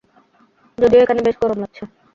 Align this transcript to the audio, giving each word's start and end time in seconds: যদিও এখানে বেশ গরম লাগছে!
যদিও 0.77 1.03
এখানে 1.03 1.21
বেশ 1.23 1.35
গরম 1.41 1.57
লাগছে! 1.63 1.83